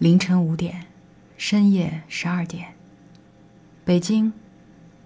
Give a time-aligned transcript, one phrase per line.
[0.00, 0.86] 凌晨五点，
[1.36, 2.74] 深夜十二点，
[3.84, 4.32] 北京、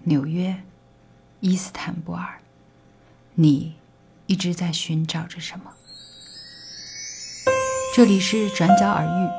[0.03, 0.55] 纽约、
[1.41, 2.39] 伊斯坦布尔，
[3.33, 3.75] 你
[4.25, 5.73] 一直在寻找着什么？
[7.93, 9.29] 这里是转角耳语，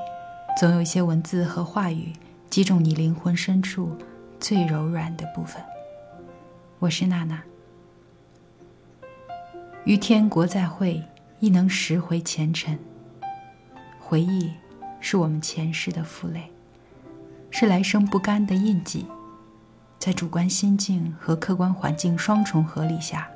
[0.61, 2.13] 总有一些文字和话语
[2.51, 3.97] 击中你灵魂深处
[4.39, 5.65] 最柔软的部分。
[6.81, 7.43] 我是娜娜。
[9.87, 11.03] 与天国再会，
[11.41, 12.79] 亦能拾回前尘。
[13.99, 14.53] 回忆。
[15.09, 16.51] 是我们前世的负累，
[17.53, 19.07] 是来生不甘的印记，
[20.01, 23.29] 在主观心境和客观环境双重合力下，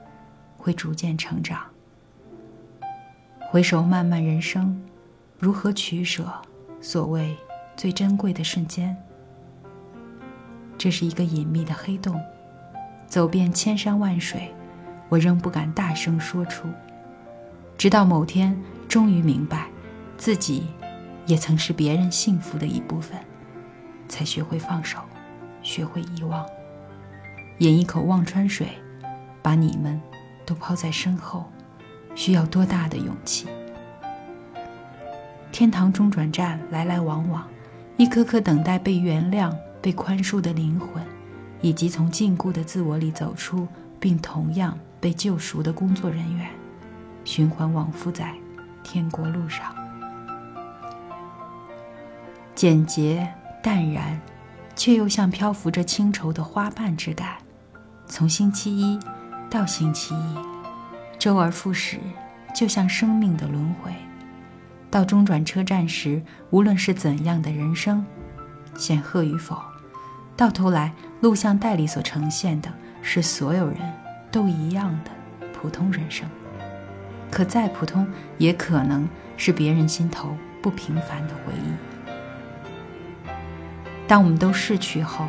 [0.57, 1.61] 会逐渐成长。
[3.49, 4.83] 回首漫漫人生，
[5.39, 6.29] 如何取舍？
[6.81, 7.37] 所谓
[7.77, 8.97] 最珍贵的瞬间，
[10.77, 12.21] 这是一个隐秘的黑洞，
[13.07, 14.53] 走遍千山万水，
[15.09, 16.67] 我仍不敢大声说出。
[17.79, 19.69] 直到某天，终于明白，
[20.19, 20.67] 自己。
[21.31, 23.17] 也曾是别人幸福的一部分，
[24.09, 24.99] 才学会放手，
[25.63, 26.45] 学会遗忘。
[27.59, 28.67] 饮一口忘川水，
[29.41, 30.01] 把你们
[30.45, 31.45] 都抛在身后，
[32.17, 33.47] 需要多大的勇气？
[35.53, 37.47] 天堂中转站来来往往，
[37.97, 41.01] 一颗颗等待被原谅、被宽恕的灵魂，
[41.61, 43.69] 以及从禁锢的自我里走出
[44.01, 46.51] 并同样被救赎的工作人员，
[47.23, 48.35] 循环往复在
[48.83, 49.73] 天国路上。
[52.61, 53.27] 简洁
[53.63, 54.21] 淡然，
[54.77, 57.39] 却又像漂浮着清愁的花瓣之感。
[58.07, 59.01] 从星期一
[59.49, 60.37] 到星期一，
[61.19, 61.99] 周而复始，
[62.55, 63.91] 就像生命的轮回。
[64.91, 68.05] 到中转车站时，无论是怎样的人生，
[68.75, 69.57] 显赫与否，
[70.37, 70.93] 到头来
[71.23, 72.71] 录像带里所呈现的
[73.01, 73.79] 是所有人
[74.31, 75.11] 都一样的
[75.55, 76.29] 普通人生。
[77.31, 79.09] 可再普通，也可能
[79.39, 81.90] 是别人心头不平凡的回忆。
[84.11, 85.25] 当我们都逝去后，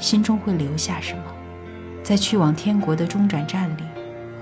[0.00, 1.22] 心中会留下什么？
[2.02, 3.82] 在去往天国的中转站里，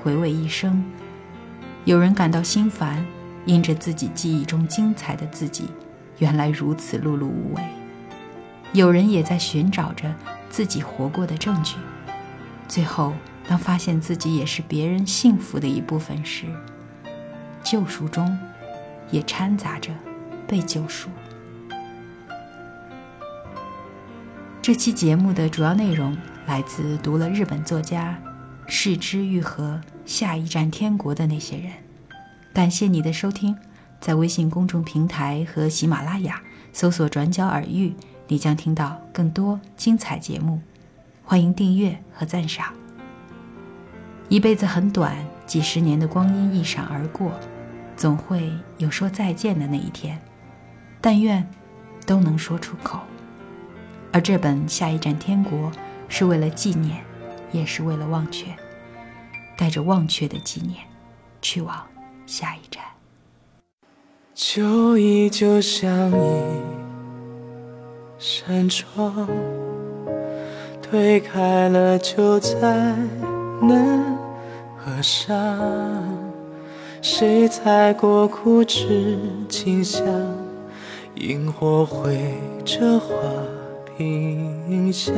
[0.00, 0.80] 回味一生。
[1.84, 3.04] 有人感到心烦，
[3.46, 5.64] 因着自己记忆中精彩的自己，
[6.18, 7.62] 原来如此碌碌无为；
[8.72, 10.14] 有人也在寻找着
[10.48, 11.74] 自己活过的证据。
[12.68, 13.12] 最后，
[13.48, 16.46] 当发现自己也是别人幸福的一部分时，
[17.64, 18.38] 救赎中，
[19.10, 19.90] 也掺杂着
[20.46, 21.10] 被救赎。
[24.62, 26.14] 这期节目的主要内容
[26.46, 28.18] 来自读了日本作家
[28.66, 31.72] 世之愈合《下一站天国》的那些人。
[32.52, 33.56] 感谢你的收听，
[34.02, 36.42] 在微信公众平台和喜马拉雅
[36.74, 37.94] 搜索“转角耳语”，
[38.28, 40.60] 你将听到更多精彩节目。
[41.24, 42.66] 欢迎订阅和赞赏。
[44.28, 45.16] 一辈子很短，
[45.46, 47.32] 几十年的光阴一闪而过，
[47.96, 50.20] 总会有说再见的那一天。
[51.00, 51.48] 但愿
[52.04, 53.00] 都能说出口。
[54.12, 55.58] 而这本《下一站天国》
[56.08, 57.04] 是为了纪念，
[57.52, 58.46] 也是为了忘却，
[59.56, 60.78] 带着忘却的纪念，
[61.40, 61.86] 去往
[62.26, 62.82] 下一站。
[64.34, 66.42] 旧忆就像一
[68.18, 69.28] 扇窗，
[70.82, 72.96] 推开了就再
[73.60, 74.18] 难
[74.76, 75.28] 合上。
[77.02, 79.18] 谁踩过枯枝
[79.48, 80.04] 清香？
[81.14, 82.34] 萤火绘
[82.64, 83.14] 着画。
[84.04, 85.14] 印象，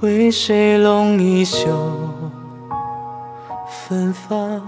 [0.00, 1.68] 为谁拢一袖
[3.68, 4.62] 芬芳？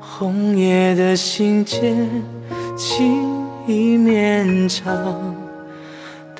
[0.00, 2.06] 红叶的信笺，
[2.76, 5.34] 情意绵长。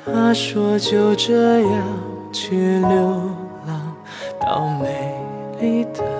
[0.05, 1.83] 他说就这样
[2.31, 3.21] 去流
[3.65, 3.95] 浪，
[4.39, 5.15] 到美
[5.59, 6.12] 丽的。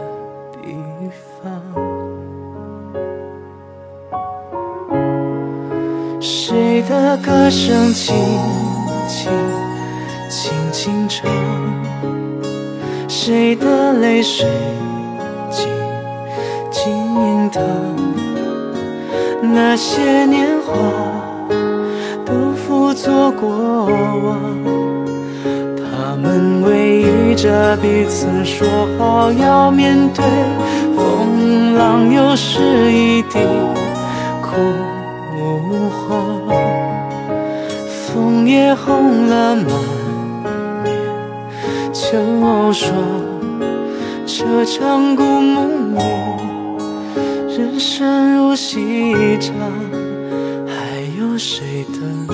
[6.88, 8.16] 的歌声轻
[9.08, 9.32] 轻
[10.30, 11.30] 轻轻唱？
[13.08, 14.48] 谁的泪水
[15.50, 15.68] 静
[16.72, 17.62] 静淌？
[19.42, 20.74] 那些年华
[22.26, 24.40] 都付作过往，
[25.78, 30.24] 他们偎依着彼此，说好要面对
[30.96, 33.40] 风浪，又是一地
[34.42, 34.58] 枯
[35.90, 36.50] 枯。
[37.88, 39.66] 枫叶红了满
[40.84, 40.86] 面
[41.94, 42.94] 秋霜，
[44.26, 46.00] 这场故梦里，
[47.58, 49.56] 人生如戏场，
[50.68, 52.28] 还有谁等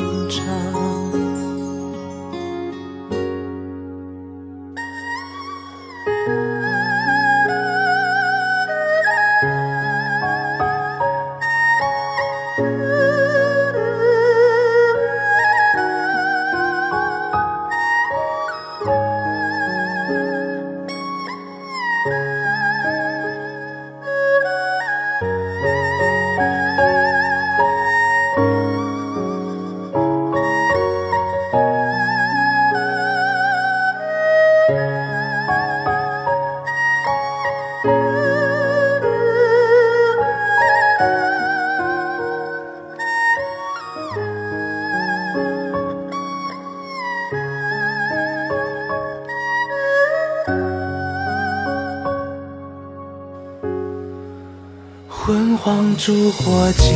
[55.70, 56.96] 黄烛火尽，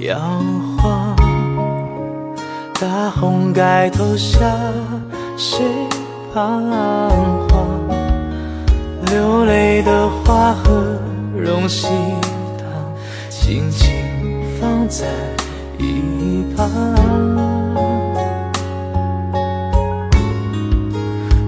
[0.00, 0.14] 摇
[0.76, 1.16] 晃。
[2.78, 4.38] 大红盖头下，
[5.38, 5.64] 谁
[6.34, 6.60] 彷
[7.48, 7.66] 徨？
[9.06, 10.98] 流泪的花和
[11.34, 11.86] 荣喜
[12.58, 12.68] 糖，
[13.30, 13.88] 轻轻
[14.60, 15.06] 放在
[15.78, 16.68] 一旁。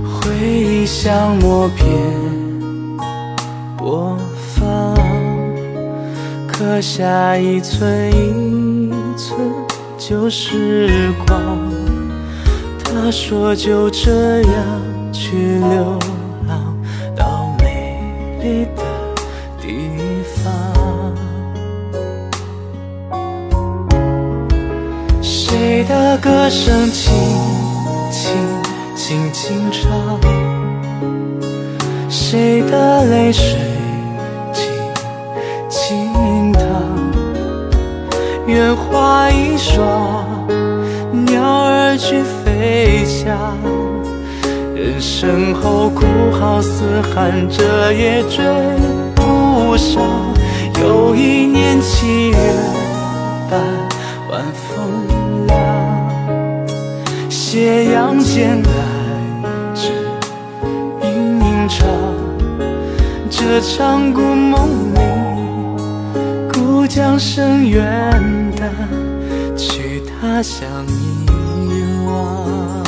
[0.08, 1.86] 回忆像默片
[3.76, 4.16] 播，
[6.56, 9.36] 刻下一寸一寸
[9.98, 11.58] 旧时光。
[12.84, 15.98] 他说就这样去流
[16.46, 16.78] 浪
[17.16, 18.00] 到美
[18.40, 18.84] 丽的
[19.60, 19.90] 地
[20.36, 21.12] 方。
[25.20, 27.12] 谁的歌声轻
[28.12, 28.32] 轻
[28.94, 30.20] 轻轻唱？
[32.08, 33.58] 谁的泪水
[38.54, 40.24] 愿花一双，
[41.26, 43.36] 鸟儿去飞翔。
[44.76, 46.06] 人生后哭
[46.38, 48.44] 号嘶喊，这也追
[49.16, 50.04] 不上。
[50.80, 52.36] 又一年七月
[53.50, 53.60] 半，
[54.30, 56.68] 晚风凉，
[57.28, 58.70] 斜阳渐来
[59.74, 59.90] 只
[61.02, 61.88] 影影长。
[63.28, 65.00] 这场故梦里，
[66.52, 67.82] 故将声远，
[69.56, 72.83] 去他乡遗忘。